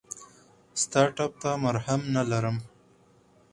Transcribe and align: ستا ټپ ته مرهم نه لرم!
ستا 0.81 1.01
ټپ 1.15 1.31
ته 1.41 1.51
مرهم 1.63 2.01
نه 2.15 2.23
لرم! 2.29 2.57